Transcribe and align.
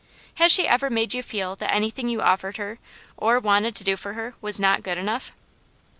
Has 0.37 0.51
she 0.51 0.67
ever 0.67 0.89
made 0.89 1.13
you 1.13 1.21
feel 1.21 1.55
that 1.57 1.71
anything 1.71 2.09
you 2.09 2.23
offered 2.23 2.57
her 2.57 2.79
or 3.17 3.39
wanted 3.39 3.75
to 3.75 3.83
do 3.83 3.95
for 3.95 4.13
her 4.13 4.33
was 4.41 4.59
not 4.59 4.81
good 4.81 4.97
enough?" 4.97 5.31